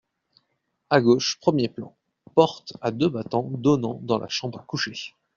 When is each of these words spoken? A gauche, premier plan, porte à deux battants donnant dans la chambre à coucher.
A 0.89 0.99
gauche, 0.99 1.37
premier 1.39 1.69
plan, 1.69 1.93
porte 2.33 2.73
à 2.81 2.89
deux 2.89 3.07
battants 3.07 3.51
donnant 3.53 3.99
dans 4.01 4.17
la 4.17 4.29
chambre 4.29 4.57
à 4.59 4.63
coucher. 4.63 4.95